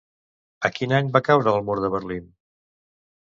A 0.69 0.69
quin 0.77 0.95
any 0.99 1.11
va 1.17 1.21
caure 1.27 1.53
el 1.59 1.67
mur 1.69 1.77
de 1.83 1.91
Berlín? 1.97 2.25